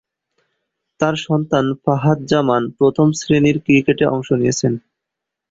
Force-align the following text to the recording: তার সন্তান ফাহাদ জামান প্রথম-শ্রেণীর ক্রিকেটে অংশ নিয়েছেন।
তার 0.99 1.15
সন্তান 1.25 1.65
ফাহাদ 1.83 2.19
জামান 2.27 2.63
প্রথম-শ্রেণীর 2.77 3.57
ক্রিকেটে 3.65 4.05
অংশ 4.07 4.29
নিয়েছেন। 4.33 4.73